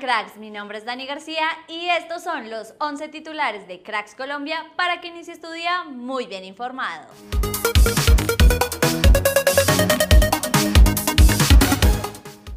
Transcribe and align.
cracks? 0.00 0.36
Mi 0.38 0.50
nombre 0.50 0.78
es 0.78 0.84
Dani 0.84 1.06
García 1.06 1.46
y 1.68 1.86
estos 1.88 2.22
son 2.22 2.50
los 2.50 2.74
11 2.80 3.08
titulares 3.08 3.68
de 3.68 3.82
Cracks 3.82 4.14
Colombia 4.14 4.64
para 4.76 5.00
que 5.00 5.08
inicies 5.08 5.40
tu 5.40 5.50
día 5.50 5.84
muy 5.84 6.26
bien 6.26 6.44
informado. 6.44 7.06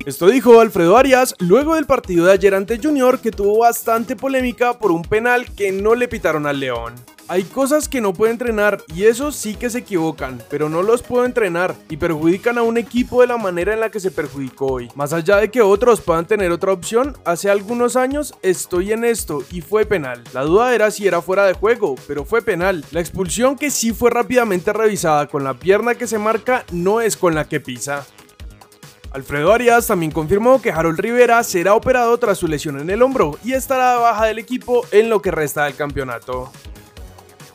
Esto 0.06 0.28
dijo 0.28 0.62
Alfredo 0.62 0.96
Arias 0.96 1.36
luego 1.40 1.76
del 1.76 1.86
partido 1.86 2.26
de 2.26 2.32
ayer 2.32 2.56
ante 2.56 2.80
Junior 2.82 3.20
que 3.20 3.32
tuvo 3.32 3.60
bastante 3.60 4.16
polémica 4.16 4.80
por 4.80 4.92
un 4.92 5.02
penal 5.02 5.54
que 5.54 5.74
no 5.74 5.96
le 5.96 6.08
pitaron 6.08 6.48
al 6.48 6.62
León. 6.62 6.96
Hay 7.30 7.44
cosas 7.44 7.90
que 7.90 8.00
no 8.00 8.14
puedo 8.14 8.32
entrenar 8.32 8.82
y 8.96 9.04
eso 9.04 9.34
sí 9.34 9.56
que 9.56 9.70
se 9.70 9.80
equivocan, 9.80 10.42
pero 10.50 10.70
no 10.70 10.82
los 10.82 11.04
puedo 11.04 11.26
entrenar 11.26 11.76
y 11.90 11.98
perjudican 11.98 12.58
a 12.58 12.64
un 12.64 12.78
equipo 12.78 13.20
de 13.20 13.28
la 13.28 13.36
manera 13.36 13.74
en 13.74 13.82
la 13.82 13.92
que 13.92 14.00
se 14.00 14.12
perjudicó 14.12 14.68
hoy. 14.68 14.90
Más 14.96 15.12
allá 15.12 15.36
de 15.36 15.52
que 15.52 15.62
otros 15.62 16.00
puedan 16.00 16.26
tener 16.26 16.54
otra 16.54 16.72
opción, 16.72 17.18
hace 17.26 17.50
algunos 17.50 17.98
años 17.98 18.34
estoy 18.44 18.94
en 18.94 19.04
esto 19.04 19.44
y 19.52 19.60
fue 19.60 19.86
penal. 19.86 20.24
La 20.34 20.44
duda 20.44 20.74
era 20.74 20.90
si 20.90 21.06
era 21.06 21.22
fuera 21.22 21.46
de 21.46 21.52
juego, 21.52 21.96
pero 22.08 22.24
fue 22.24 22.42
penal. 22.42 22.86
La 22.92 23.02
expulsión 23.02 23.58
que 23.58 23.72
sí 23.72 23.92
fue 23.92 24.10
rápidamente 24.10 24.72
revisada 24.72 25.28
con 25.28 25.44
la 25.44 25.54
pierna 25.54 25.96
que 25.96 26.08
se 26.08 26.20
marca 26.20 26.64
no 26.72 27.02
es 27.02 27.18
con 27.18 27.36
la 27.36 27.46
que 27.46 27.60
pisa. 27.60 28.06
Alfredo 29.12 29.52
Arias 29.52 29.88
también 29.88 30.14
confirmó 30.14 30.62
que 30.62 30.72
Harold 30.72 31.00
Rivera 31.00 31.44
será 31.44 31.74
operado 31.74 32.18
tras 32.20 32.38
su 32.38 32.48
lesión 32.48 32.80
en 32.80 32.90
el 32.90 33.02
hombro 33.02 33.38
y 33.44 33.52
estará 33.52 33.98
baja 33.98 34.26
del 34.26 34.40
equipo 34.40 34.86
en 34.92 35.10
lo 35.10 35.22
que 35.22 35.32
resta 35.32 35.66
del 35.66 35.76
campeonato. 35.76 36.52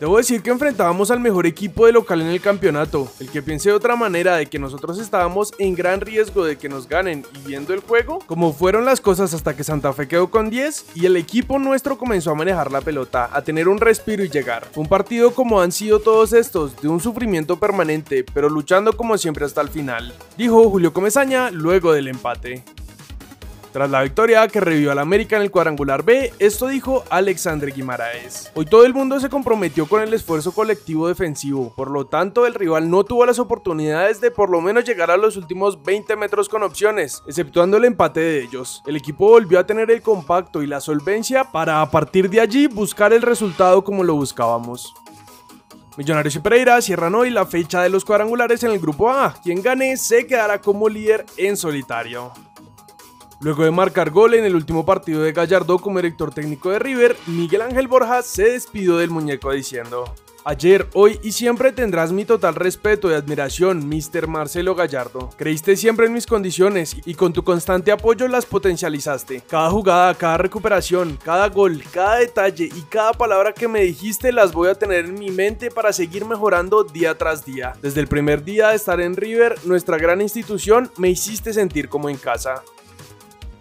Debo 0.03 0.17
decir 0.17 0.43
que 0.43 0.51
enfrentábamos 0.51 1.13
al 1.13 1.21
mejor 1.21 1.47
equipo 1.47 1.87
de 1.87 1.93
local 1.93 2.23
en 2.23 2.27
el 2.27 2.41
campeonato. 2.41 3.09
El 3.21 3.31
que 3.31 3.41
piense 3.41 3.69
de 3.69 3.77
otra 3.77 3.95
manera 3.95 4.35
de 4.35 4.47
que 4.47 4.59
nosotros 4.59 4.99
estábamos 4.99 5.53
en 5.61 5.77
gran 5.77 6.01
riesgo 6.01 6.45
de 6.45 6.59
que 6.59 6.69
nos 6.69 6.89
ganen 6.89 7.25
y 7.33 7.47
viendo 7.47 7.73
el 7.73 7.79
juego, 7.79 8.19
como 8.27 8.53
fueron 8.53 8.85
las 8.85 9.01
cosas 9.01 9.33
hasta 9.33 9.55
que 9.55 9.63
Santa 9.63 9.93
Fe 9.93 10.09
quedó 10.09 10.29
con 10.29 10.51
10 10.51 10.87
y 10.97 11.07
el 11.07 11.17
equipo 11.17 11.61
nuestro 11.61 11.99
comenzó 11.99 12.33
a 12.33 12.35
manejar 12.35 12.73
la 12.73 12.81
pelota, 12.81 13.31
a 13.33 13.43
tener 13.43 13.69
un 13.69 13.79
respiro 13.79 14.25
y 14.25 14.29
llegar. 14.29 14.67
Fue 14.73 14.83
un 14.83 14.89
partido 14.89 15.37
como 15.37 15.61
han 15.61 15.71
sido 15.71 16.01
todos 16.01 16.33
estos, 16.33 16.75
de 16.83 16.89
un 16.89 16.99
sufrimiento 16.99 17.61
permanente, 17.61 18.25
pero 18.35 18.49
luchando 18.49 18.97
como 18.97 19.17
siempre 19.19 19.45
hasta 19.45 19.61
el 19.61 19.69
final, 19.69 20.13
dijo 20.37 20.69
Julio 20.69 20.93
Comesaña 20.93 21.53
luego 21.53 21.93
del 21.93 22.09
empate. 22.09 22.65
Tras 23.73 23.89
la 23.89 24.03
victoria 24.03 24.47
que 24.49 24.61
revivió 24.61 24.93
al 24.93 24.99
América 24.99 25.37
en 25.37 25.43
el 25.43 25.51
cuadrangular 25.51 26.03
B, 26.03 26.35
esto 26.39 26.69
dijo 26.69 27.05
Alexandre 27.09 27.73
Guimaraes. 27.73 28.53
Hoy 28.55 28.67
todo 28.67 28.85
el 28.85 28.93
mundo 28.93 29.19
se 29.19 29.31
comprometió 29.31 29.87
con 29.87 30.03
el 30.03 30.13
esfuerzo 30.13 30.53
colectivo 30.53 31.09
defensivo, 31.09 31.73
por 31.75 31.91
lo 31.91 32.07
tanto 32.07 32.47
el 32.47 32.53
rival 32.53 32.91
no 32.91 33.03
tuvo 33.05 33.25
las 33.25 33.39
oportunidades 33.39 34.21
de 34.21 34.31
por 34.31 34.51
lo 34.51 34.61
menos 34.61 34.85
llegar 34.85 35.11
a 35.11 35.17
los 35.17 35.39
últimos 35.39 35.83
20 35.83 36.17
metros 36.17 36.51
con 36.51 36.63
opciones, 36.63 37.23
exceptuando 37.27 37.79
el 37.79 37.87
empate 37.87 38.21
de 38.21 38.43
ellos. 38.43 38.83
El 38.87 38.97
equipo 38.97 39.29
volvió 39.29 39.59
a 39.59 39.67
tener 39.67 39.91
el 39.91 40.03
compacto 40.03 40.63
y 40.63 40.67
la 40.67 40.83
solvencia 40.83 41.45
para 41.45 41.81
a 41.81 41.91
partir 41.91 42.29
de 42.29 42.41
allí 42.41 42.67
buscar 42.67 43.15
el 43.15 43.23
resultado 43.23 43.83
como 43.83 44.05
lo 44.05 44.15
buscábamos. 44.15 44.93
Millonarios 45.97 46.37
y 46.37 46.41
Pereira 46.41 46.83
cierran 46.83 47.15
hoy 47.15 47.31
la 47.31 47.47
fecha 47.47 47.83
de 47.83 47.89
los 47.89 48.05
cuadrangulares 48.05 48.63
en 48.65 48.73
el 48.73 48.81
grupo 48.81 49.11
A. 49.11 49.35
Quien 49.43 49.63
gane 49.63 49.97
se 49.97 50.27
quedará 50.27 50.59
como 50.61 50.91
líder 50.91 51.25
en 51.39 51.57
solitario. 51.57 52.33
Luego 53.43 53.65
de 53.65 53.73
marcar 53.73 54.11
gol 54.11 54.35
en 54.35 54.45
el 54.45 54.55
último 54.55 54.87
partido 54.87 55.21
de 55.21 55.33
Gallardo 55.33 55.77
como 55.81 55.99
director 55.99 56.33
técnico 56.33 56.71
de 56.71 56.79
River, 56.79 57.17
Miguel 57.27 57.63
Ángel 57.63 57.89
Borja 57.89 58.23
se 58.23 58.53
despidió 58.53 58.97
del 58.99 59.11
muñeco 59.11 59.51
diciendo: 59.51 60.05
Ayer, 60.45 60.87
hoy 60.95 61.19
y 61.25 61.33
siempre 61.33 61.73
tendrás 61.73 62.13
mi 62.13 62.25
total 62.25 62.55
respeto 62.55 63.11
y 63.11 63.15
admiración, 63.15 63.89
Mr. 63.89 64.29
Marcelo 64.29 64.77
Gallardo. 64.77 65.31
Creíste 65.37 65.77
siempre 65.77 66.07
en 66.07 66.13
mis 66.13 66.27
condiciones 66.27 66.97
y 67.05 67.15
con 67.15 67.33
tu 67.33 67.43
constante 67.43 67.91
apoyo 67.91 68.29
las 68.29 68.47
potencializaste. 68.47 69.43
Cada 69.49 69.71
jugada, 69.71 70.15
cada 70.15 70.39
recuperación, 70.39 71.19
cada 71.25 71.49
gol, 71.49 71.83
cada 71.93 72.19
detalle 72.19 72.67
y 72.73 72.83
cada 72.83 73.13
palabra 73.13 73.53
que 73.53 73.67
me 73.67 73.83
dijiste 73.83 74.31
las 74.31 74.53
voy 74.53 74.69
a 74.69 74.77
tener 74.77 75.07
en 75.07 75.15
mi 75.15 75.33
mente 75.33 75.73
para 75.73 75.93
seguir 75.93 76.25
mejorando 76.25 76.85
día 76.85 77.19
tras 77.19 77.45
día. 77.45 77.73
Desde 77.83 78.01
el 78.01 78.07
primer 78.07 78.45
día 78.45 78.69
de 78.69 78.77
estar 78.77 79.01
en 79.01 79.17
River, 79.17 79.57
nuestra 79.65 79.99
gran 79.99 80.21
institución, 80.21 80.93
me 80.97 81.11
hiciste 81.11 81.53
sentir 81.53 81.89
como 81.89 82.09
en 82.09 82.17
casa. 82.17 82.63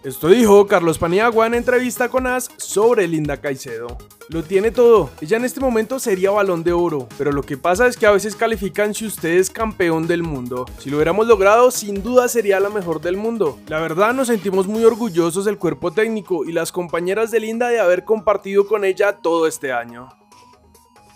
Esto 0.04 0.26
dijo 0.26 0.66
Carlos 0.66 0.98
Paniagua 0.98 1.46
en 1.46 1.54
entrevista 1.54 2.08
con 2.08 2.26
As 2.26 2.50
sobre 2.56 3.06
Linda 3.06 3.36
Caicedo. 3.36 3.98
Lo 4.30 4.42
tiene 4.42 4.72
todo, 4.72 5.10
ella 5.20 5.36
en 5.36 5.44
este 5.44 5.60
momento 5.60 6.00
sería 6.00 6.32
balón 6.32 6.64
de 6.64 6.72
oro, 6.72 7.06
pero 7.16 7.30
lo 7.30 7.44
que 7.44 7.56
pasa 7.56 7.86
es 7.86 7.96
que 7.96 8.06
a 8.06 8.10
veces 8.10 8.34
califican 8.34 8.94
si 8.94 9.06
usted 9.06 9.34
es 9.36 9.48
campeón 9.48 10.08
del 10.08 10.24
mundo. 10.24 10.66
Si 10.78 10.90
lo 10.90 10.96
hubiéramos 10.96 11.28
logrado, 11.28 11.70
sin 11.70 12.02
duda 12.02 12.26
sería 12.26 12.58
la 12.58 12.68
mejor 12.68 13.00
del 13.00 13.16
mundo. 13.16 13.60
La 13.68 13.78
verdad 13.78 14.12
nos 14.12 14.26
sentimos 14.26 14.66
muy 14.66 14.84
orgullosos 14.84 15.44
del 15.44 15.58
cuerpo 15.58 15.92
técnico 15.92 16.44
y 16.44 16.50
las 16.50 16.72
compañeras 16.72 17.30
de 17.30 17.38
Linda 17.38 17.68
de 17.68 17.78
haber 17.78 18.04
compartido 18.04 18.66
con 18.66 18.84
ella 18.84 19.18
todo 19.18 19.46
este 19.46 19.72
año. 19.72 20.08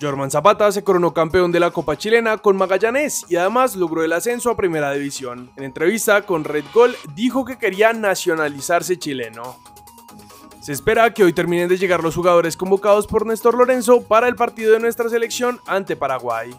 Jorman 0.01 0.31
Zapata 0.31 0.71
se 0.73 0.85
coronó 0.85 1.15
campeón 1.15 1.53
de 1.53 1.61
la 1.61 1.71
Copa 1.71 1.97
Chilena 1.97 2.37
con 2.37 2.57
Magallanes 2.57 3.25
y 3.29 3.37
además 3.37 3.77
logró 3.77 4.05
el 4.05 4.13
ascenso 4.13 4.51
a 4.51 4.57
Primera 4.57 4.93
División. 4.93 5.51
En 5.57 5.65
entrevista 5.65 6.23
con 6.23 6.45
Red 6.45 6.65
Gol 6.75 6.95
dijo 7.15 7.45
que 7.45 7.57
quería 7.57 7.93
nacionalizarse 7.95 8.99
chileno. 8.99 9.57
Se 10.61 10.73
espera 10.73 11.15
que 11.15 11.25
hoy 11.25 11.33
terminen 11.33 11.69
de 11.69 11.79
llegar 11.79 12.03
los 12.03 12.17
jugadores 12.17 12.57
convocados 12.57 13.07
por 13.07 13.25
Néstor 13.25 13.57
Lorenzo 13.57 14.03
para 14.03 14.29
el 14.29 14.35
partido 14.35 14.73
de 14.73 14.81
nuestra 14.81 15.09
selección 15.09 15.61
ante 15.67 15.97
Paraguay. 15.97 16.55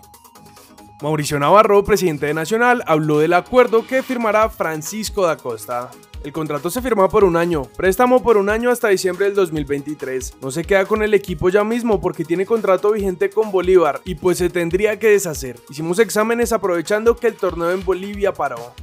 Mauricio 0.99 1.37
Navarro, 1.37 1.83
presidente 1.83 2.25
de 2.25 2.33
Nacional, 2.33 2.83
habló 2.87 3.19
del 3.19 3.33
acuerdo 3.33 3.85
que 3.85 4.01
firmará 4.01 4.49
Francisco 4.49 5.27
da 5.27 5.37
Costa. 5.37 5.91
El 6.23 6.33
contrato 6.33 6.71
se 6.71 6.81
firma 6.81 7.07
por 7.07 7.23
un 7.23 7.37
año, 7.37 7.65
préstamo 7.77 8.23
por 8.23 8.35
un 8.35 8.49
año 8.49 8.71
hasta 8.71 8.87
diciembre 8.87 9.27
del 9.27 9.35
2023. 9.35 10.37
No 10.41 10.49
se 10.49 10.63
queda 10.63 10.85
con 10.85 11.03
el 11.03 11.13
equipo 11.13 11.49
ya 11.49 11.63
mismo 11.63 12.01
porque 12.01 12.25
tiene 12.25 12.47
contrato 12.47 12.91
vigente 12.91 13.29
con 13.29 13.51
Bolívar 13.51 14.01
y 14.05 14.15
pues 14.15 14.39
se 14.39 14.49
tendría 14.49 14.97
que 14.97 15.09
deshacer. 15.09 15.59
Hicimos 15.69 15.99
exámenes 15.99 16.51
aprovechando 16.51 17.15
que 17.15 17.27
el 17.27 17.35
torneo 17.35 17.69
en 17.69 17.85
Bolivia 17.85 18.33
paró. 18.33 18.73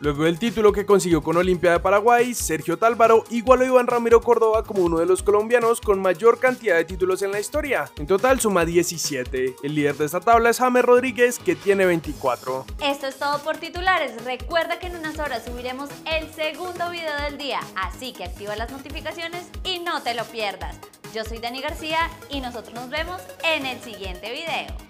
Luego 0.00 0.24
del 0.24 0.38
título 0.38 0.72
que 0.72 0.84
consiguió 0.84 1.22
con 1.22 1.36
Olimpia 1.36 1.72
de 1.72 1.80
Paraguay, 1.80 2.34
Sergio 2.34 2.76
Tálvaro 2.76 3.24
igualó 3.30 3.64
a 3.64 3.66
Iván 3.66 3.86
Ramiro 3.86 4.20
Córdoba 4.20 4.62
como 4.62 4.82
uno 4.82 4.98
de 4.98 5.06
los 5.06 5.22
colombianos 5.22 5.80
con 5.80 6.00
mayor 6.00 6.38
cantidad 6.38 6.76
de 6.76 6.84
títulos 6.84 7.22
en 7.22 7.32
la 7.32 7.40
historia. 7.40 7.90
En 7.96 8.06
total 8.06 8.38
suma 8.38 8.66
17. 8.66 9.56
El 9.62 9.74
líder 9.74 9.96
de 9.96 10.04
esta 10.04 10.20
tabla 10.20 10.50
es 10.50 10.58
James 10.58 10.84
Rodríguez 10.84 11.38
que 11.38 11.56
tiene 11.56 11.86
24. 11.86 12.66
Esto 12.82 13.06
es 13.06 13.18
todo 13.18 13.38
por 13.38 13.56
titulares. 13.56 14.22
Recuerda 14.24 14.78
que 14.78 14.88
en 14.88 14.96
unas 14.96 15.18
horas 15.18 15.44
subiremos 15.46 15.88
el 16.04 16.30
segundo 16.34 16.90
video 16.90 17.16
del 17.22 17.38
día, 17.38 17.60
así 17.74 18.12
que 18.12 18.24
activa 18.24 18.54
las 18.54 18.70
notificaciones 18.70 19.46
y 19.64 19.78
no 19.78 20.02
te 20.02 20.14
lo 20.14 20.24
pierdas. 20.24 20.76
Yo 21.14 21.24
soy 21.24 21.38
Dani 21.38 21.62
García 21.62 22.10
y 22.28 22.40
nosotros 22.40 22.74
nos 22.74 22.90
vemos 22.90 23.22
en 23.42 23.64
el 23.64 23.80
siguiente 23.80 24.30
video. 24.30 24.85